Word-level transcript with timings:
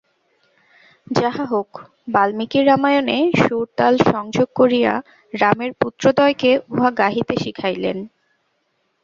যাহা 1.07 1.43
হউক, 1.45 1.71
বাল্মীকি 2.07 2.59
রামায়ণে 2.61 3.17
সুর-তাল 3.41 3.93
সংযোগ 4.11 4.47
করিয়া 4.55 4.93
রামের 5.33 5.71
পুত্রদ্বয়কে 5.73 6.51
উহা 6.69 6.89
গাহিতে 6.99 7.35
শিখাইলেন। 7.37 7.97